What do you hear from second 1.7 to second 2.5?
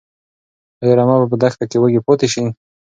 کې وږي پاتې شي؟